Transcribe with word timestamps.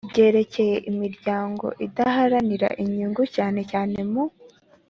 ryerekeye 0.09 0.75
imiryango 0.91 1.65
idaharanira 1.85 2.67
inyungu 2.83 3.23
cyane 3.35 3.59
cyane 3.71 3.97
mu 4.11 4.23